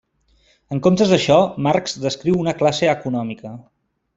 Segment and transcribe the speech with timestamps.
[0.75, 3.57] En comptes d'això, Marx descriu una classe econòmica.